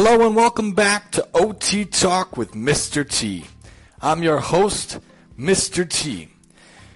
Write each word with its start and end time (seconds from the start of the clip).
Hello 0.00 0.24
and 0.24 0.36
welcome 0.36 0.74
back 0.74 1.10
to 1.10 1.26
OT 1.34 1.84
Talk 1.84 2.36
with 2.36 2.52
Mr. 2.52 3.04
T. 3.04 3.46
I'm 4.00 4.22
your 4.22 4.38
host, 4.38 5.00
Mr. 5.36 5.90
T. 5.90 6.28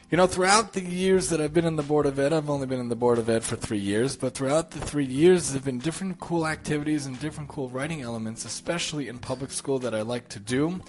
You 0.09 0.17
know, 0.17 0.29
throughout 0.29 0.73
the 0.73 0.85
years 0.85 1.29
that 1.31 1.41
I've 1.41 1.53
been 1.53 1.65
in 1.65 1.75
the 1.75 1.83
Board 1.83 2.07
of 2.07 2.21
Ed, 2.21 2.33
I've 2.33 2.49
only 2.49 2.69
been 2.69 2.79
in 2.79 2.91
the 2.91 2.95
Board 2.95 3.19
of 3.19 3.29
Ed 3.29 3.43
for 3.43 3.57
three 3.57 3.81
years, 3.81 4.15
but 4.15 4.35
throughout 4.35 4.71
the 4.71 4.79
three 4.79 5.05
years, 5.05 5.49
there 5.49 5.55
have 5.55 5.65
been 5.65 5.81
different 5.81 6.21
cool 6.21 6.47
activities 6.47 7.07
and 7.07 7.19
different 7.19 7.49
cool 7.49 7.69
writing 7.71 8.03
elements, 8.03 8.45
especially 8.45 9.09
in 9.09 9.19
public 9.19 9.51
school, 9.51 9.81
that 9.81 9.97
I 9.97 10.03
like 10.03 10.29
to 10.29 10.39
do. 10.39 10.81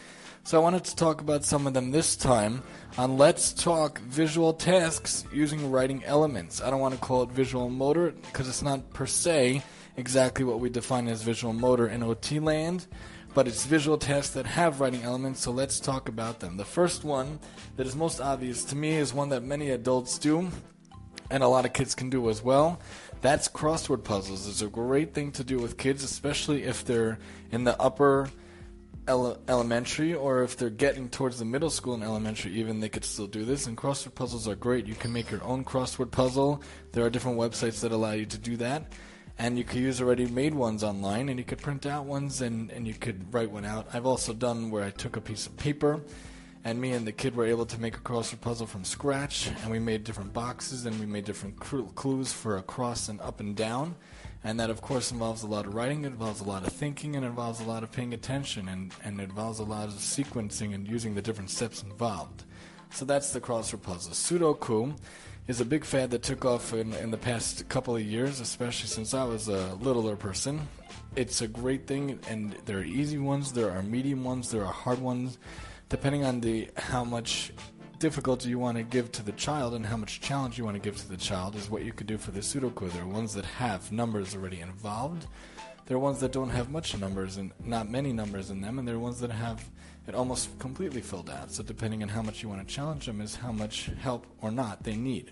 So 0.44 0.60
I 0.60 0.62
wanted 0.62 0.84
to 0.84 0.96
talk 0.96 1.20
about 1.20 1.44
some 1.44 1.66
of 1.66 1.74
them 1.74 1.90
this 1.90 2.16
time 2.16 2.62
on 2.96 3.18
Let's 3.18 3.52
Talk 3.54 3.98
Visual 4.02 4.54
Tasks 4.54 5.26
using 5.34 5.72
writing 5.72 6.04
elements. 6.04 6.62
I 6.62 6.70
don't 6.70 6.80
want 6.80 6.94
to 6.94 7.00
call 7.00 7.24
it 7.24 7.30
visual 7.30 7.72
motor 7.72 8.12
because 8.12 8.48
it's 8.48 8.62
not 8.62 8.94
per 8.94 9.08
se 9.08 9.64
exactly 9.98 10.46
what 10.46 10.60
we 10.60 10.70
define 10.70 11.08
as 11.08 11.22
visual 11.22 11.54
motor 11.54 11.88
in 11.88 12.04
OT 12.04 12.40
land, 12.40 12.88
but 13.34 13.48
it's 13.48 13.66
visual 13.66 13.98
tests 13.98 14.34
that 14.34 14.46
have 14.46 14.80
writing 14.80 15.04
elements, 15.04 15.42
so 15.42 15.52
let's 15.52 15.80
talk 15.80 16.10
about 16.10 16.40
them. 16.40 16.58
The 16.58 16.66
first 16.66 17.04
one 17.04 17.40
that 17.78 17.88
is 17.88 17.96
most 17.96 18.22
obvious 18.22 18.64
to 18.66 18.76
me 18.76 18.94
is 18.94 19.14
one 19.14 19.30
that 19.30 19.44
many 19.44 19.72
adults 19.72 20.18
do, 20.18 20.50
and 21.30 21.44
a 21.44 21.48
lot 21.48 21.66
of 21.66 21.74
kids 21.74 21.96
can 21.96 22.10
do 22.10 22.30
as 22.30 22.44
well. 22.44 22.80
That's 23.22 23.48
crossword 23.48 24.04
puzzles. 24.04 24.48
It's 24.48 24.62
a 24.62 24.68
great 24.68 25.14
thing 25.14 25.32
to 25.34 25.44
do 25.44 25.58
with 25.58 25.78
kids, 25.78 26.04
especially 26.04 26.64
if 26.64 26.86
they're 26.86 27.18
in 27.52 27.64
the 27.64 27.80
upper 27.82 28.30
ele- 29.08 29.38
elementary 29.48 30.14
or 30.14 30.44
if 30.44 30.58
they're 30.58 30.70
getting 30.70 31.10
towards 31.10 31.40
the 31.40 31.46
middle 31.46 31.70
school 31.70 31.94
and 31.94 32.04
elementary 32.04 32.52
even 32.54 32.80
they 32.80 32.90
could 32.90 33.04
still 33.04 33.28
do 33.28 33.44
this 33.46 33.68
and 33.68 33.78
crossword 33.78 34.16
puzzles 34.16 34.48
are 34.48 34.56
great 34.56 34.88
you 34.88 34.96
can 34.96 35.12
make 35.12 35.30
your 35.30 35.44
own 35.44 35.64
crossword 35.64 36.12
puzzle 36.12 36.62
there 36.92 37.06
are 37.06 37.10
different 37.10 37.38
websites 37.38 37.82
that 37.82 37.92
allow 37.92 38.12
you 38.12 38.26
to 38.26 38.38
do 38.38 38.56
that 38.58 38.92
and 39.38 39.58
you 39.58 39.64
could 39.64 39.80
use 39.80 40.02
already 40.02 40.28
made 40.28 40.54
ones 40.54 40.84
online 40.84 41.30
and 41.30 41.40
you 41.40 41.46
could 41.46 41.60
print 41.60 41.86
out 41.86 42.06
ones 42.06 42.42
and, 42.42 42.72
and 42.72 42.88
you 42.88 42.94
could 42.94 43.34
write 43.34 43.52
one 43.52 43.66
out. 43.66 43.88
I've 43.94 44.06
also 44.06 44.34
done 44.34 44.70
where 44.70 44.84
i 44.84 44.92
took 44.92 45.16
a 45.16 45.22
piece 45.22 45.48
of 45.48 45.58
paper 45.58 46.02
and 46.64 46.80
me 46.80 46.92
and 46.92 47.06
the 47.06 47.12
kid 47.12 47.36
were 47.36 47.46
able 47.46 47.66
to 47.66 47.82
make 47.82 47.98
a 47.98 48.00
crossword 48.00 48.42
puzzle 48.42 48.68
from 48.68 48.86
scratch 48.86 49.50
and 49.62 49.72
we 49.72 49.80
made 49.80 50.04
different 50.04 50.34
boxes 50.34 50.86
and 50.86 50.98
we 51.00 51.06
made 51.06 51.26
different 51.26 51.60
clues 51.60 52.32
for 52.32 52.58
across 52.58 53.10
and 53.10 53.20
up 53.22 53.40
and 53.40 53.56
down. 53.56 53.96
And 54.46 54.60
that 54.60 54.70
of 54.70 54.82
course 54.82 55.12
involves 55.12 55.44
a 55.44 55.48
lot 55.48 55.66
of 55.66 55.74
writing 55.74 56.04
it 56.04 56.08
involves 56.08 56.42
a 56.42 56.46
lot 56.46 56.66
of 56.66 56.72
thinking 56.72 57.16
and 57.16 57.26
involves 57.26 57.60
a 57.60 57.66
lot 57.66 57.84
of 57.84 57.92
paying 57.92 58.14
attention 58.14 58.70
and, 58.70 58.94
and 59.04 59.20
it 59.20 59.24
involves 59.24 59.60
a 59.60 59.64
lot 59.64 59.88
of 59.88 59.96
sequencing 59.96 60.76
and 60.76 60.88
using 60.88 61.16
the 61.16 61.22
different 61.22 61.50
steps 61.50 61.82
involved 61.82 62.44
so 62.94 63.06
that's 63.06 63.32
the 63.32 63.42
crossword 63.42 63.82
puzzle 63.82 64.14
sudoku 64.14 64.94
is 65.48 65.60
a 65.60 65.66
big 65.66 65.84
fad 65.84 66.10
that 66.12 66.24
took 66.24 66.46
off 66.46 66.74
in, 66.74 66.94
in 66.94 67.12
the 67.12 67.18
past 67.18 67.68
couple 67.68 67.96
of 67.96 68.02
years, 68.02 68.40
especially 68.40 68.88
since 68.88 69.14
I 69.14 69.26
was 69.26 69.50
a 69.50 69.76
littler 69.82 70.16
person. 70.16 70.70
It's 71.18 71.42
a 71.42 71.50
great 71.50 71.86
thing, 71.86 72.20
and 72.30 72.54
there 72.66 72.78
are 72.78 72.84
easy 72.84 73.18
ones, 73.18 73.52
there 73.52 73.70
are 73.70 73.84
medium 73.84 74.24
ones, 74.24 74.52
there 74.52 74.64
are 74.64 74.72
hard 74.72 75.00
ones, 75.00 75.38
depending 75.90 76.24
on 76.24 76.40
the 76.40 76.70
how 76.78 77.04
much 77.04 77.52
difficulty 78.00 78.50
you 78.50 78.60
want 78.60 78.78
to 78.78 78.84
give 78.84 79.12
to 79.12 79.24
the 79.24 79.32
child 79.34 79.74
and 79.74 79.86
how 79.86 79.98
much 79.98 80.22
challenge 80.22 80.58
you 80.58 80.64
want 80.64 80.76
to 80.76 80.82
give 80.82 80.98
to 80.98 81.10
the 81.10 81.18
child 81.18 81.56
is 81.56 81.70
what 81.70 81.84
you 81.84 81.92
could 81.92 82.08
do 82.08 82.18
for 82.18 82.32
the 82.32 82.40
Sudoku. 82.40 82.92
There 82.92 83.04
are 83.04 83.08
ones 83.08 83.34
that 83.34 83.46
have 83.46 83.92
numbers 83.92 84.36
already 84.36 84.62
involved. 84.62 85.28
There 85.86 85.98
are 85.98 86.00
ones 86.00 86.22
that 86.22 86.32
don't 86.32 86.50
have 86.50 86.72
much 86.72 86.98
numbers 86.98 87.36
and 87.38 87.52
not 87.64 87.90
many 87.90 88.14
numbers 88.14 88.50
in 88.50 88.62
them, 88.62 88.80
and 88.80 88.88
there 88.88 88.96
are 88.96 89.00
ones 89.00 89.20
that 89.20 89.32
have 89.32 89.70
it 90.08 90.16
almost 90.16 90.58
completely 90.60 91.02
filled 91.02 91.30
out. 91.30 91.52
So 91.52 91.62
depending 91.62 92.04
on 92.04 92.10
how 92.10 92.22
much 92.22 92.42
you 92.42 92.50
want 92.50 92.66
to 92.66 92.74
challenge 92.74 93.06
them 93.06 93.20
is 93.20 93.36
how 93.36 93.52
much 93.52 93.90
help 94.00 94.26
or 94.42 94.50
not 94.52 94.84
they 94.84 94.96
need. 94.96 95.32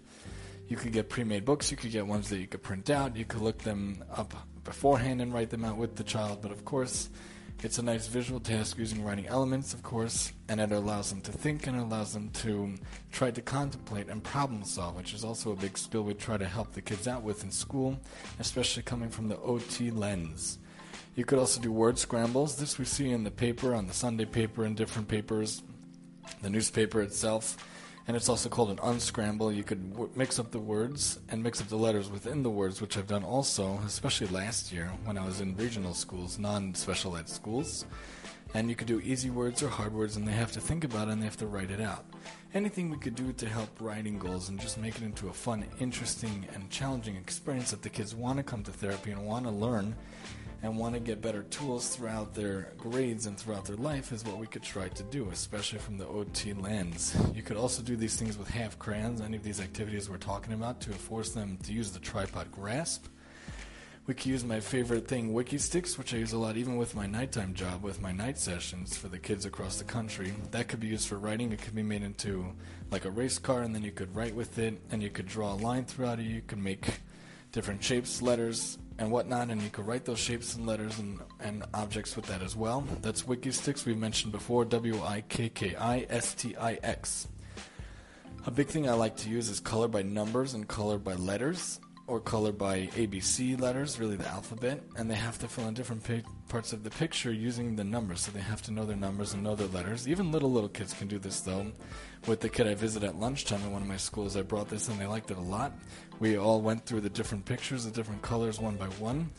You 0.68 0.78
could 0.78 0.94
get 0.94 1.10
pre-made 1.10 1.46
books. 1.46 1.72
You 1.72 1.78
could 1.78 1.92
get 1.92 2.06
ones 2.06 2.30
that 2.30 2.38
you 2.38 2.48
could 2.48 2.64
print 2.64 2.90
out. 2.90 3.16
You 3.16 3.26
could 3.26 3.42
look 3.42 3.60
them 3.60 4.04
up 4.14 4.34
beforehand 4.64 5.22
and 5.22 5.34
write 5.34 5.50
them 5.50 5.66
out 5.66 5.78
with 5.78 5.96
the 5.96 6.04
child. 6.04 6.42
But 6.42 6.52
of 6.52 6.64
course, 6.64 7.10
it's 7.64 7.78
a 7.78 7.84
nice 7.84 8.08
visual 8.08 8.40
task 8.40 8.78
using 8.78 9.04
writing 9.04 9.28
elements, 9.28 9.74
of 9.74 9.84
course, 9.84 10.34
and 10.50 10.60
it 10.60 10.72
allows 10.72 11.12
them 11.12 11.22
to 11.22 11.32
think 11.32 11.68
and 11.68 11.78
allows 11.78 12.14
them 12.14 12.30
to 12.32 12.74
try 13.12 13.30
to 13.30 13.42
contemplate 13.42 14.10
and 14.10 14.24
problem 14.24 14.64
solve, 14.64 14.96
which 14.96 15.14
is 15.14 15.24
also 15.24 15.52
a 15.52 15.56
big 15.56 15.78
skill 15.78 16.02
we 16.02 16.16
try 16.16 16.38
to 16.38 16.46
help 16.46 16.74
the 16.74 16.82
kids 16.82 17.08
out 17.08 17.22
with 17.22 17.44
in 17.44 17.52
school, 17.52 18.00
especially 18.40 18.82
coming 18.82 19.10
from 19.10 19.28
the 19.28 19.38
OT 19.40 19.92
lens. 19.92 20.58
You 21.16 21.24
could 21.24 21.38
also 21.38 21.62
do 21.62 21.72
word 21.72 22.00
scrambles. 22.00 22.56
This 22.56 22.80
we 22.80 22.86
see 22.86 23.12
in 23.12 23.24
the 23.24 23.32
paper, 23.32 23.76
on 23.76 23.86
the 23.86 23.94
Sunday 23.94 24.26
paper, 24.26 24.66
in 24.66 24.74
different 24.74 25.08
papers, 25.08 25.62
the 26.42 26.50
newspaper 26.50 27.02
itself. 27.02 27.58
And 28.08 28.18
it's 28.18 28.30
also 28.30 28.50
called 28.50 28.72
an 28.72 28.80
unscramble. 28.82 29.52
You 29.52 29.64
could 29.64 29.92
w- 29.92 30.10
mix 30.16 30.40
up 30.40 30.52
the 30.52 30.60
words 30.60 31.20
and 31.30 31.44
mix 31.44 31.62
up 31.62 31.68
the 31.68 31.78
letters 31.78 32.10
within 32.10 32.44
the 32.44 32.50
words, 32.50 32.82
which 32.82 32.98
I've 32.98 33.08
done 33.08 33.24
also, 33.24 33.80
especially 33.86 34.28
last 34.28 34.72
year 34.72 34.92
when 35.06 35.18
I 35.18 35.26
was 35.26 35.40
in 35.40 35.56
regional 35.56 35.94
schools, 35.94 36.40
non 36.40 36.74
special 36.74 37.16
ed 37.16 37.30
schools. 37.30 37.86
And 38.54 38.70
you 38.70 38.76
could 38.76 38.88
do 38.88 39.00
easy 39.00 39.30
words 39.30 39.64
or 39.64 39.70
hard 39.70 39.94
words, 39.94 40.18
and 40.18 40.28
they 40.28 40.34
have 40.34 40.52
to 40.54 40.60
think 40.60 40.84
about 40.84 41.08
it 41.08 41.12
and 41.12 41.22
they 41.22 41.26
have 41.26 41.38
to 41.38 41.48
write 41.48 41.72
it 41.72 41.80
out. 41.80 42.06
Anything 42.54 42.90
we 42.90 42.98
could 42.98 43.16
do 43.16 43.32
to 43.32 43.48
help 43.48 43.70
writing 43.80 44.20
goals 44.20 44.50
and 44.50 44.60
just 44.60 44.78
make 44.78 44.98
it 44.98 45.04
into 45.04 45.30
a 45.30 45.34
fun, 45.34 45.64
interesting, 45.80 46.46
and 46.54 46.70
challenging 46.70 47.16
experience 47.16 47.72
that 47.72 47.82
the 47.82 47.90
kids 47.90 48.14
want 48.14 48.38
to 48.38 48.44
come 48.44 48.62
to 48.64 48.72
therapy 48.72 49.12
and 49.12 49.26
want 49.26 49.46
to 49.46 49.52
learn 49.52 49.96
and 50.64 50.78
want 50.78 50.94
to 50.94 51.00
get 51.00 51.22
better 51.22 51.44
tools 51.44 51.96
throughout 51.96 52.34
their 52.34 52.74
grades 52.78 53.26
and 53.26 53.38
throughout 53.38 53.66
their 53.66 53.78
life 53.78 54.12
is 54.12 54.24
what 54.24 54.38
we 54.38 54.46
could 54.46 54.62
try 54.62 54.88
to 54.90 55.04
do, 55.04 55.30
especially 55.32 55.80
from 55.80 55.98
the 55.98 56.08
OT 56.08 56.54
lens. 56.54 57.16
You 57.34 57.42
could 57.42 57.58
also 57.58 57.82
do 57.82 57.96
these 57.96 58.16
things 58.16 58.38
with 58.38 58.48
half 58.48 58.78
crayons, 58.78 59.22
any 59.22 59.38
of 59.38 59.44
these 59.44 59.60
activities 59.60 60.10
we're 60.10 60.18
talking 60.18 60.54
about, 60.54 60.80
to 60.82 60.92
force 60.92 61.32
them 61.32 61.58
to 61.64 61.74
use 61.74 61.92
the 61.92 62.00
tripod 62.00 62.52
grasp. 62.52 63.08
We 64.08 64.16
could 64.16 64.26
use 64.26 64.44
my 64.44 64.60
favorite 64.60 65.08
thing, 65.08 65.32
Wikki 65.32 65.60
Stix, 65.60 65.98
which 65.98 66.14
I 66.14 66.18
use 66.18 66.34
a 66.34 66.38
lot 66.38 66.58
even 66.58 66.76
with 66.76 66.96
my 66.96 67.06
nighttime 67.06 67.54
job, 67.54 67.84
with 67.84 68.02
my 68.02 68.12
night 68.12 68.38
sessions 68.38 68.98
for 68.98 69.08
the 69.08 69.20
kids 69.20 69.46
across 69.46 69.78
the 69.78 69.84
country. 69.84 70.34
That 70.52 70.68
could 70.68 70.80
be 70.80 70.88
used 70.88 71.08
for 71.08 71.18
writing. 71.18 71.52
It 71.52 71.62
could 71.62 71.76
be 71.76 71.84
made 71.84 72.02
into 72.02 72.54
like 72.90 73.06
a 73.06 73.12
race 73.12 73.38
car, 73.38 73.62
and 73.62 73.74
then 73.74 73.84
you 73.84 73.92
could 73.92 74.16
write 74.16 74.36
with 74.36 74.58
it, 74.58 74.82
and 74.92 75.02
you 75.02 75.10
could 75.10 75.28
draw 75.28 75.54
a 75.54 75.56
line 75.56 75.86
throughout 75.86 76.20
it. 76.20 76.24
You 76.24 76.42
could 76.46 76.58
make 76.58 77.00
different 77.52 77.84
shapes, 77.84 78.22
letters, 78.22 78.78
and 78.98 79.12
whatnot, 79.12 79.50
and 79.50 79.62
you 79.62 79.70
could 79.70 79.88
write 79.88 80.06
those 80.06 80.20
shapes 80.20 80.56
and 80.56 80.66
letters 80.66 81.00
and, 81.00 81.20
and 81.40 81.64
objects 81.74 82.16
with 82.16 82.26
that 82.28 82.42
as 82.42 82.56
well. 82.56 82.82
That's 83.02 83.24
Wikki 83.24 83.52
Stix, 83.52 83.86
we 83.86 83.96
mentioned 83.96 84.32
before, 84.32 84.64
W 84.66 85.02
I 85.02 85.22
K 85.28 85.50
K 85.50 85.76
I 85.76 86.06
S 86.10 86.34
T 86.34 86.56
I 86.56 86.80
X. 86.84 87.28
A 88.46 88.52
big 88.52 88.68
thing 88.68 88.90
I 88.90 88.94
like 88.94 89.18
to 89.18 89.30
use 89.30 89.50
is 89.50 89.60
color 89.60 89.88
by 89.88 90.02
numbers 90.02 90.54
and 90.54 90.68
color 90.68 90.98
by 90.98 91.14
letters, 91.16 91.80
or 92.12 92.20
color 92.20 92.52
by 92.52 92.88
ABC 92.96 93.60
letters, 93.60 94.00
really 94.00 94.18
the 94.18 94.28
alphabet, 94.28 94.82
and 94.98 95.10
they 95.10 95.16
have 95.16 95.40
to 95.40 95.48
fill 95.48 95.68
in 95.68 95.74
different 95.74 96.04
pi- 96.04 96.24
parts 96.50 96.74
of 96.74 96.84
the 96.84 96.90
picture 96.90 97.32
using 97.32 97.76
the 97.76 97.84
numbers, 97.84 98.22
so 98.22 98.32
they 98.32 98.42
have 98.42 98.62
to 98.62 98.72
know 98.72 98.86
their 98.86 98.98
numbers 98.98 99.34
and 99.34 99.44
know 99.44 99.56
their 99.56 99.68
letters. 99.68 100.08
Even 100.08 100.32
little, 100.32 100.52
little 100.52 100.70
kids 100.70 100.94
can 100.94 101.08
do 101.08 101.18
this 101.18 101.40
though. 101.40 101.72
With 102.28 102.42
the 102.42 102.50
kid 102.50 102.68
I 102.68 102.76
visited 102.76 103.08
at 103.08 103.20
lunchtime 103.20 103.62
in 103.62 103.72
one 103.72 103.82
of 103.82 103.88
my 103.88 103.98
schools, 103.98 104.36
I 104.36 104.42
brought 104.42 104.70
this 104.70 104.90
and 104.90 105.00
they 105.00 105.08
liked 105.08 105.32
it 105.32 105.38
a 105.38 105.42
lot 105.42 105.74
we 106.22 106.38
all 106.38 106.62
went 106.62 106.86
through 106.86 107.02
the 107.02 107.10
different 107.10 107.46
pictures, 107.46 107.84
the 107.84 107.90
different 107.90 108.22
colors 108.22 108.60
one 108.60 108.76
by 108.76 108.86
one, 108.86 109.32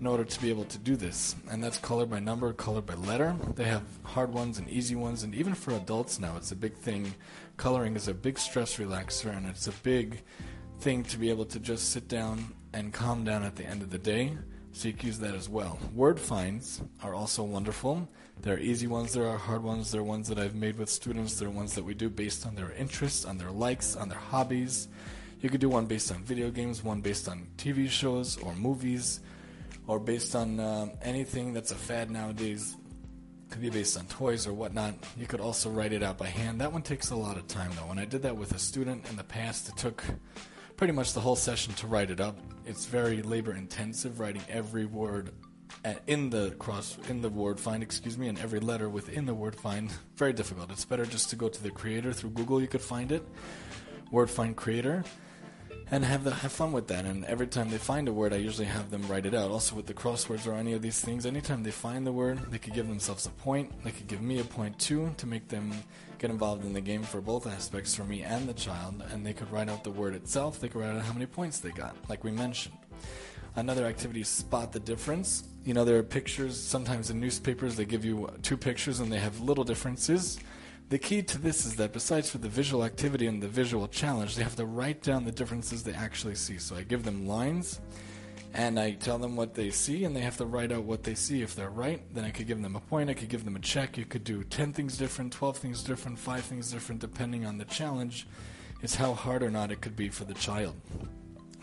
in 0.00 0.06
order 0.06 0.24
to 0.24 0.42
be 0.42 0.50
able 0.50 0.64
to 0.64 0.78
do 0.78 0.96
this. 0.96 1.36
And 1.48 1.62
that's 1.62 1.78
color 1.78 2.06
by 2.06 2.18
number, 2.18 2.52
color 2.52 2.80
by 2.80 2.94
letter. 2.94 3.36
They 3.54 3.64
have 3.64 3.84
hard 4.02 4.32
ones 4.32 4.58
and 4.58 4.68
easy 4.68 4.96
ones, 4.96 5.22
and 5.22 5.32
even 5.32 5.54
for 5.54 5.72
adults 5.74 6.18
now, 6.18 6.36
it's 6.36 6.50
a 6.50 6.56
big 6.56 6.74
thing. 6.74 7.14
Coloring 7.56 7.94
is 7.94 8.08
a 8.08 8.14
big 8.14 8.40
stress 8.40 8.78
relaxer, 8.78 9.34
and 9.34 9.46
it's 9.46 9.68
a 9.68 9.72
big 9.84 10.22
thing 10.80 11.02
to 11.04 11.18
be 11.18 11.30
able 11.30 11.44
to 11.46 11.60
just 11.60 11.90
sit 11.90 12.08
down 12.08 12.54
and 12.72 12.92
calm 12.92 13.24
down 13.24 13.42
at 13.42 13.56
the 13.56 13.64
end 13.64 13.82
of 13.82 13.90
the 13.90 13.98
day. 13.98 14.36
So 14.72 14.88
you 14.88 14.94
use 15.00 15.20
that 15.20 15.34
as 15.34 15.48
well. 15.48 15.78
Word 15.94 16.18
finds 16.18 16.82
are 17.02 17.14
also 17.14 17.44
wonderful. 17.44 18.08
There 18.42 18.56
are 18.56 18.58
easy 18.58 18.88
ones, 18.88 19.12
there 19.12 19.28
are 19.28 19.38
hard 19.38 19.62
ones, 19.62 19.92
there 19.92 20.00
are 20.00 20.04
ones 20.04 20.28
that 20.28 20.38
I've 20.38 20.56
made 20.56 20.76
with 20.76 20.90
students, 20.90 21.38
there 21.38 21.48
are 21.48 21.52
ones 21.52 21.74
that 21.76 21.84
we 21.84 21.94
do 21.94 22.10
based 22.10 22.44
on 22.44 22.56
their 22.56 22.72
interests, 22.72 23.24
on 23.24 23.38
their 23.38 23.52
likes, 23.52 23.94
on 23.94 24.08
their 24.08 24.18
hobbies. 24.18 24.88
You 25.40 25.48
could 25.48 25.60
do 25.60 25.68
one 25.68 25.86
based 25.86 26.10
on 26.10 26.24
video 26.24 26.50
games, 26.50 26.82
one 26.82 27.00
based 27.00 27.28
on 27.28 27.46
TV 27.56 27.88
shows 27.88 28.36
or 28.38 28.54
movies, 28.54 29.20
or 29.86 30.00
based 30.00 30.34
on 30.34 30.58
uh, 30.58 30.88
anything 31.02 31.52
that's 31.52 31.70
a 31.70 31.76
fad 31.76 32.10
nowadays. 32.10 32.76
Could 33.50 33.62
be 33.62 33.70
based 33.70 33.96
on 33.96 34.06
toys 34.06 34.46
or 34.46 34.52
whatnot. 34.52 34.94
You 35.16 35.26
could 35.26 35.40
also 35.40 35.70
write 35.70 35.92
it 35.92 36.02
out 36.02 36.18
by 36.18 36.26
hand. 36.26 36.60
That 36.60 36.72
one 36.72 36.82
takes 36.82 37.10
a 37.10 37.16
lot 37.16 37.36
of 37.36 37.46
time 37.46 37.70
though. 37.76 37.86
When 37.86 37.98
I 37.98 38.06
did 38.06 38.22
that 38.22 38.36
with 38.36 38.52
a 38.54 38.58
student 38.58 39.08
in 39.08 39.16
the 39.16 39.22
past, 39.22 39.68
it 39.68 39.76
took 39.76 40.02
pretty 40.76 40.92
much 40.92 41.12
the 41.12 41.20
whole 41.20 41.36
session 41.36 41.72
to 41.74 41.86
write 41.86 42.10
it 42.10 42.20
up. 42.20 42.36
It's 42.66 42.86
very 42.86 43.22
labor 43.22 43.54
intensive 43.54 44.20
writing 44.20 44.42
every 44.48 44.86
word 44.86 45.30
in 46.06 46.30
the 46.30 46.52
cross 46.58 46.96
in 47.08 47.20
the 47.20 47.28
word 47.28 47.58
find 47.58 47.82
excuse 47.82 48.16
me 48.16 48.28
and 48.28 48.38
every 48.38 48.60
letter 48.60 48.88
within 48.88 49.26
the 49.26 49.34
word 49.34 49.56
find. 49.56 49.92
Very 50.16 50.32
difficult. 50.32 50.70
It's 50.70 50.84
better 50.84 51.04
just 51.04 51.30
to 51.30 51.36
go 51.36 51.48
to 51.48 51.62
the 51.62 51.70
creator 51.70 52.12
through 52.12 52.30
google. 52.30 52.60
You 52.60 52.68
could 52.68 52.80
find 52.80 53.12
it. 53.12 53.26
Word 54.10 54.30
find 54.30 54.56
creator 54.56 55.04
and 55.94 56.04
have 56.04 56.24
the, 56.24 56.32
have 56.32 56.50
fun 56.50 56.72
with 56.72 56.88
that. 56.88 57.04
And 57.04 57.24
every 57.26 57.46
time 57.46 57.70
they 57.70 57.78
find 57.78 58.08
a 58.08 58.12
word, 58.12 58.32
I 58.32 58.38
usually 58.38 58.66
have 58.66 58.90
them 58.90 59.06
write 59.06 59.26
it 59.26 59.34
out. 59.34 59.52
Also 59.52 59.76
with 59.76 59.86
the 59.86 59.94
crosswords 59.94 60.44
or 60.44 60.54
any 60.54 60.72
of 60.72 60.82
these 60.82 61.00
things, 61.00 61.24
anytime 61.24 61.62
they 61.62 61.70
find 61.70 62.04
the 62.04 62.10
word, 62.10 62.50
they 62.50 62.58
could 62.58 62.74
give 62.74 62.88
themselves 62.88 63.26
a 63.26 63.30
point. 63.30 63.70
They 63.84 63.92
could 63.92 64.08
give 64.08 64.20
me 64.20 64.40
a 64.40 64.44
point 64.44 64.76
too 64.80 65.14
to 65.18 65.26
make 65.26 65.46
them 65.46 65.72
get 66.18 66.30
involved 66.30 66.64
in 66.64 66.72
the 66.72 66.80
game 66.80 67.04
for 67.04 67.20
both 67.20 67.46
aspects, 67.46 67.94
for 67.94 68.02
me 68.02 68.22
and 68.22 68.48
the 68.48 68.54
child. 68.54 69.04
And 69.12 69.24
they 69.24 69.32
could 69.32 69.48
write 69.52 69.68
out 69.68 69.84
the 69.84 69.92
word 69.92 70.14
itself. 70.16 70.58
They 70.58 70.66
could 70.66 70.80
write 70.80 70.96
out 70.96 71.02
how 71.02 71.12
many 71.12 71.26
points 71.26 71.60
they 71.60 71.70
got, 71.70 71.94
like 72.08 72.24
we 72.24 72.32
mentioned. 72.32 72.76
Another 73.54 73.86
activity 73.86 74.22
is 74.22 74.28
spot 74.28 74.72
the 74.72 74.80
difference. 74.80 75.44
You 75.64 75.74
know, 75.74 75.84
there 75.84 75.96
are 75.96 76.02
pictures, 76.02 76.60
sometimes 76.60 77.10
in 77.10 77.20
newspapers, 77.20 77.76
they 77.76 77.84
give 77.84 78.04
you 78.04 78.28
two 78.42 78.56
pictures 78.56 78.98
and 78.98 79.12
they 79.12 79.20
have 79.20 79.38
little 79.38 79.62
differences. 79.62 80.40
The 80.90 80.98
key 80.98 81.22
to 81.22 81.38
this 81.38 81.64
is 81.64 81.76
that 81.76 81.92
besides 81.92 82.30
for 82.30 82.38
the 82.38 82.48
visual 82.48 82.84
activity 82.84 83.26
and 83.26 83.42
the 83.42 83.48
visual 83.48 83.88
challenge, 83.88 84.36
they 84.36 84.42
have 84.42 84.56
to 84.56 84.66
write 84.66 85.02
down 85.02 85.24
the 85.24 85.32
differences 85.32 85.82
they 85.82 85.94
actually 85.94 86.34
see. 86.34 86.58
So 86.58 86.76
I 86.76 86.82
give 86.82 87.04
them 87.04 87.26
lines 87.26 87.80
and 88.52 88.78
I 88.78 88.92
tell 88.92 89.18
them 89.18 89.34
what 89.34 89.54
they 89.54 89.70
see, 89.70 90.04
and 90.04 90.14
they 90.14 90.20
have 90.20 90.36
to 90.36 90.46
write 90.46 90.70
out 90.70 90.84
what 90.84 91.02
they 91.02 91.16
see. 91.16 91.42
If 91.42 91.56
they're 91.56 91.70
right, 91.70 92.00
then 92.14 92.24
I 92.24 92.30
could 92.30 92.46
give 92.46 92.62
them 92.62 92.76
a 92.76 92.80
point, 92.80 93.10
I 93.10 93.14
could 93.14 93.28
give 93.28 93.44
them 93.44 93.56
a 93.56 93.60
check. 93.60 93.98
You 93.98 94.04
could 94.04 94.22
do 94.22 94.44
10 94.44 94.72
things 94.72 94.96
different, 94.96 95.32
12 95.32 95.56
things 95.56 95.82
different, 95.82 96.20
5 96.20 96.44
things 96.44 96.70
different, 96.70 97.00
depending 97.00 97.44
on 97.44 97.58
the 97.58 97.64
challenge. 97.64 98.28
is 98.84 98.94
how 98.94 99.14
hard 99.14 99.42
or 99.42 99.50
not 99.50 99.72
it 99.72 99.80
could 99.80 99.96
be 99.96 100.10
for 100.10 100.24
the 100.24 100.34
child. 100.34 100.74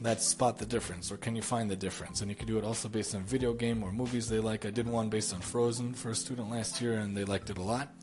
That's 0.01 0.25
spot 0.25 0.57
the 0.57 0.65
difference, 0.65 1.11
or 1.11 1.17
can 1.17 1.35
you 1.35 1.43
find 1.43 1.69
the 1.69 1.75
difference? 1.75 2.21
And 2.21 2.31
you 2.31 2.35
can 2.35 2.47
do 2.47 2.57
it 2.57 2.63
also 2.63 2.89
based 2.89 3.13
on 3.13 3.21
video 3.21 3.53
game 3.53 3.83
or 3.83 3.91
movies 3.91 4.27
they 4.27 4.39
like. 4.39 4.65
I 4.65 4.71
did 4.71 4.87
one 4.87 5.09
based 5.09 5.31
on 5.31 5.39
Frozen 5.39 5.93
for 5.93 6.09
a 6.09 6.15
student 6.15 6.49
last 6.49 6.81
year, 6.81 6.97
and 6.97 7.15
they 7.15 7.23
liked 7.23 7.51
it 7.51 7.59
a 7.59 7.61
lot. 7.61 7.93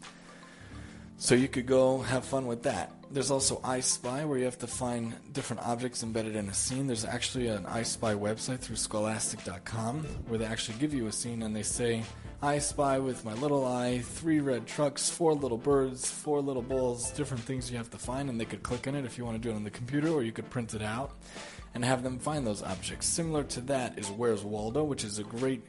So 1.21 1.35
you 1.35 1.49
could 1.49 1.67
go 1.67 1.99
have 1.99 2.25
fun 2.25 2.47
with 2.47 2.63
that. 2.63 2.93
There's 3.11 3.33
also 3.33 3.61
I 3.65 3.81
Spy, 3.81 4.25
where 4.25 4.39
you 4.39 4.45
have 4.45 4.59
to 4.59 4.69
find 4.69 5.15
different 5.33 5.67
objects 5.67 6.05
embedded 6.05 6.37
in 6.37 6.49
a 6.49 6.55
scene. 6.55 6.87
There's 6.87 7.05
actually 7.05 7.49
an 7.49 7.67
I 7.67 7.83
Spy 7.83 8.15
website 8.15 8.61
through 8.61 8.77
scholastic.com 8.77 10.05
where 10.29 10.39
they 10.39 10.45
actually 10.45 10.79
give 10.79 10.95
you 10.95 11.09
a 11.09 11.13
scene 11.13 11.43
and 11.43 11.57
they 11.57 11.65
say, 11.65 12.05
I 12.41 12.61
spy 12.61 13.01
with 13.01 13.25
my 13.25 13.35
little 13.35 13.67
eye 13.67 13.99
three 13.99 14.39
red 14.39 14.69
trucks, 14.69 15.11
four 15.11 15.35
little 15.35 15.59
birds, 15.59 16.09
four 16.09 16.41
little 16.41 16.63
bulls, 16.63 17.11
different 17.11 17.43
things 17.43 17.69
you 17.69 17.77
have 17.79 17.91
to 17.91 17.99
find, 17.99 18.31
and 18.31 18.41
they 18.41 18.45
could 18.45 18.63
click 18.63 18.87
on 18.87 18.95
it 18.95 19.05
if 19.05 19.19
you 19.19 19.25
want 19.25 19.43
to 19.43 19.43
do 19.43 19.53
it 19.53 19.57
on 19.57 19.65
the 19.65 19.71
computer, 19.71 20.11
or 20.11 20.23
you 20.23 20.31
could 20.31 20.49
print 20.49 20.73
it 20.73 20.83
out 20.83 21.17
and 21.75 21.85
have 21.85 22.05
them 22.05 22.21
find 22.21 22.47
those 22.47 22.63
objects. 22.63 23.09
Similar 23.09 23.43
to 23.43 23.61
that 23.63 23.99
is 23.99 24.09
Where's 24.09 24.45
Waldo, 24.45 24.85
which 24.85 25.03
is 25.03 25.19
a 25.19 25.25
great 25.25 25.65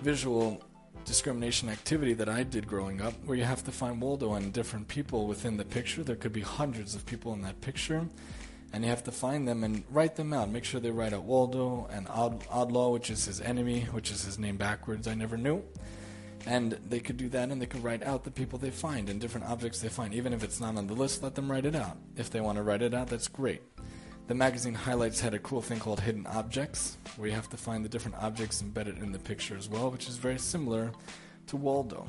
visual 0.00 0.62
discrimination 1.04 1.68
activity 1.68 2.12
that 2.14 2.28
I 2.28 2.42
did 2.42 2.66
growing 2.66 3.00
up, 3.00 3.14
where 3.24 3.36
you 3.36 3.44
have 3.44 3.64
to 3.64 3.72
find 3.72 4.00
Waldo 4.00 4.34
and 4.34 4.52
different 4.52 4.88
people 4.88 5.26
within 5.26 5.56
the 5.56 5.64
picture. 5.64 6.02
There 6.02 6.16
could 6.16 6.32
be 6.32 6.42
hundreds 6.42 6.94
of 6.94 7.06
people 7.06 7.32
in 7.32 7.42
that 7.42 7.60
picture, 7.60 8.06
and 8.72 8.84
you 8.84 8.90
have 8.90 9.04
to 9.04 9.12
find 9.12 9.48
them 9.48 9.64
and 9.64 9.84
write 9.90 10.16
them 10.16 10.32
out. 10.32 10.50
Make 10.50 10.64
sure 10.64 10.80
they 10.80 10.90
write 10.90 11.14
out 11.14 11.24
Waldo 11.24 11.88
and 11.90 12.06
Odd, 12.08 12.44
Odlaw, 12.48 12.92
which 12.92 13.10
is 13.10 13.24
his 13.24 13.40
enemy, 13.40 13.88
which 13.90 14.10
is 14.10 14.24
his 14.24 14.38
name 14.38 14.56
backwards. 14.56 15.08
I 15.08 15.14
never 15.14 15.36
knew. 15.36 15.62
And 16.46 16.72
they 16.88 17.00
could 17.00 17.16
do 17.16 17.28
that, 17.30 17.50
and 17.50 17.60
they 17.60 17.66
could 17.66 17.82
write 17.82 18.02
out 18.02 18.24
the 18.24 18.30
people 18.30 18.58
they 18.58 18.70
find 18.70 19.08
and 19.08 19.20
different 19.20 19.46
objects 19.48 19.80
they 19.80 19.88
find. 19.88 20.14
Even 20.14 20.32
if 20.32 20.44
it's 20.44 20.60
not 20.60 20.76
on 20.76 20.86
the 20.86 20.94
list, 20.94 21.22
let 21.22 21.34
them 21.34 21.50
write 21.50 21.66
it 21.66 21.74
out. 21.74 21.96
If 22.16 22.30
they 22.30 22.40
want 22.40 22.56
to 22.56 22.62
write 22.62 22.82
it 22.82 22.94
out, 22.94 23.08
that's 23.08 23.28
great. 23.28 23.62
The 24.28 24.34
magazine 24.34 24.74
highlights 24.74 25.20
had 25.20 25.32
a 25.32 25.38
cool 25.38 25.62
thing 25.62 25.78
called 25.78 26.00
hidden 26.00 26.26
objects, 26.26 26.98
where 27.16 27.30
you 27.30 27.34
have 27.34 27.48
to 27.48 27.56
find 27.56 27.82
the 27.82 27.88
different 27.88 28.18
objects 28.18 28.60
embedded 28.60 28.98
in 28.98 29.10
the 29.10 29.18
picture 29.18 29.56
as 29.56 29.70
well, 29.70 29.90
which 29.90 30.06
is 30.06 30.18
very 30.18 30.38
similar 30.38 30.92
to 31.46 31.56
Waldo. 31.56 32.06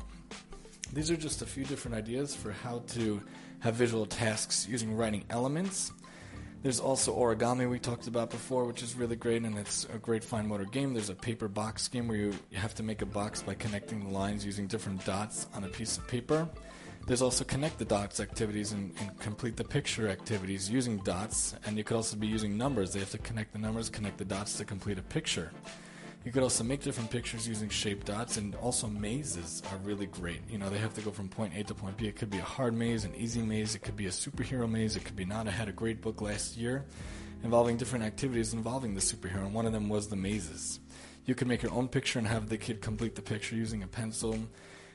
These 0.92 1.10
are 1.10 1.16
just 1.16 1.40
a 1.40 1.46
few 1.46 1.64
different 1.64 1.96
ideas 1.96 2.34
for 2.36 2.52
how 2.52 2.80
to 2.88 3.22
have 3.60 3.74
visual 3.74 4.04
tasks 4.04 4.68
using 4.68 4.94
writing 4.94 5.24
elements. 5.30 5.92
There's 6.62 6.78
also 6.78 7.16
origami 7.16 7.70
we 7.70 7.78
talked 7.78 8.06
about 8.06 8.28
before, 8.28 8.66
which 8.66 8.82
is 8.82 8.94
really 8.94 9.16
great, 9.16 9.42
and 9.42 9.56
it's 9.56 9.86
a 9.86 9.96
great 9.96 10.22
fine 10.22 10.46
motor 10.46 10.66
game. 10.66 10.92
There's 10.92 11.08
a 11.08 11.14
paper 11.14 11.48
box 11.48 11.88
game 11.88 12.06
where 12.06 12.18
you 12.18 12.34
have 12.52 12.74
to 12.74 12.82
make 12.82 13.00
a 13.00 13.06
box 13.06 13.42
by 13.42 13.54
connecting 13.54 14.04
the 14.04 14.10
lines 14.10 14.44
using 14.44 14.66
different 14.66 15.02
dots 15.06 15.46
on 15.54 15.64
a 15.64 15.68
piece 15.68 15.96
of 15.96 16.06
paper. 16.06 16.46
There's 17.06 17.22
also 17.22 17.44
connect 17.44 17.78
the 17.78 17.84
dots 17.84 18.20
activities 18.20 18.72
and, 18.72 18.92
and, 19.00 19.18
complete 19.18 19.56
the 19.56 19.64
picture 19.64 20.08
activities 20.08 20.70
using 20.70 20.98
dots, 20.98 21.54
and 21.66 21.76
you 21.76 21.82
could 21.82 21.96
also 21.96 22.16
be 22.16 22.26
using 22.26 22.56
numbers. 22.56 22.92
They 22.92 23.00
have 23.00 23.10
to 23.10 23.18
connect 23.18 23.52
the 23.52 23.58
numbers, 23.58 23.88
connect 23.88 24.18
the 24.18 24.24
dots 24.24 24.56
to 24.58 24.64
complete 24.64 24.98
a 24.98 25.02
picture. 25.02 25.50
You 26.24 26.32
could 26.32 26.42
also 26.42 26.62
make 26.62 26.82
different 26.82 27.10
pictures 27.10 27.48
using 27.48 27.68
shape 27.68 28.04
dots, 28.04 28.36
and 28.36 28.54
also 28.56 28.86
mazes 28.86 29.62
are 29.72 29.78
really 29.78 30.06
great. 30.06 30.42
You 30.48 30.58
know, 30.58 30.68
they 30.68 30.78
have 30.78 30.94
to 30.94 31.00
go 31.00 31.10
from 31.10 31.28
point 31.28 31.54
A 31.56 31.64
to 31.64 31.74
point 31.74 31.96
B. 31.96 32.06
It 32.06 32.16
could 32.16 32.30
be 32.30 32.38
a 32.38 32.42
hard 32.42 32.74
maze, 32.74 33.04
an 33.04 33.14
easy 33.14 33.40
maze, 33.40 33.74
it 33.74 33.80
could 33.80 33.96
be 33.96 34.06
a 34.06 34.10
superhero 34.10 34.70
maze, 34.70 34.96
it 34.96 35.04
could 35.04 35.16
be 35.16 35.24
not. 35.24 35.48
I 35.48 35.50
had 35.50 35.68
a 35.68 35.72
great 35.72 36.02
book 36.02 36.20
last 36.20 36.56
year 36.56 36.84
involving 37.42 37.76
different 37.76 38.04
activities 38.04 38.52
involving 38.52 38.94
the 38.94 39.00
superhero, 39.00 39.46
and 39.46 39.54
one 39.54 39.66
of 39.66 39.72
them 39.72 39.88
was 39.88 40.08
the 40.08 40.16
mazes. 40.16 40.80
You 41.24 41.34
could 41.34 41.48
make 41.48 41.62
your 41.62 41.72
own 41.72 41.88
picture 41.88 42.18
and 42.18 42.28
have 42.28 42.48
the 42.48 42.58
kid 42.58 42.80
complete 42.80 43.14
the 43.14 43.22
picture 43.22 43.56
using 43.56 43.82
a 43.82 43.86
pencil 43.86 44.38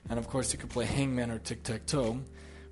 and 0.09 0.19
of 0.19 0.27
course, 0.27 0.53
you 0.53 0.59
could 0.59 0.69
play 0.69 0.85
hangman 0.85 1.31
or 1.31 1.39
tic 1.39 1.63
tac 1.63 1.85
toe, 1.85 2.19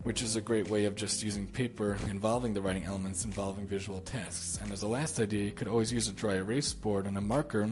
which 0.04 0.22
is 0.22 0.36
a 0.36 0.42
great 0.42 0.70
way 0.70 0.86
of 0.86 0.96
just 0.96 1.24
using 1.24 1.48
paper 1.48 1.98
involving 2.10 2.54
the 2.54 2.62
writing 2.62 2.84
elements 2.84 3.26
involving 3.26 3.66
visual 3.66 4.02
tasks. 4.02 4.60
And 4.62 4.72
as 4.72 4.84
a 4.84 4.88
last 4.88 5.20
idea, 5.20 5.46
you 5.46 5.52
could 5.52 5.68
always 5.68 5.92
use 5.92 6.08
a 6.08 6.14
dry 6.14 6.36
erase 6.36 6.74
board 6.74 7.06
and 7.06 7.18
a 7.18 7.22
marker, 7.22 7.70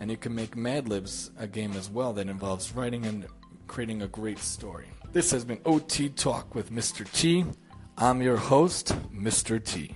and 0.00 0.10
you 0.10 0.16
can 0.16 0.34
make 0.34 0.56
Mad 0.56 0.88
Libs 0.88 1.30
a 1.38 1.46
game 1.46 1.72
as 1.72 1.90
well 1.90 2.12
that 2.14 2.28
involves 2.28 2.74
writing 2.74 3.06
and 3.06 3.26
creating 3.66 4.02
a 4.02 4.08
great 4.08 4.38
story. 4.38 4.86
This 5.12 5.30
has 5.30 5.44
been 5.44 5.60
OT 5.64 6.08
Talk 6.08 6.54
with 6.54 6.70
Mr. 6.70 7.10
T. 7.12 7.44
I'm 7.98 8.22
your 8.22 8.36
host, 8.36 8.88
Mr. 9.12 9.62
T. 9.62 9.94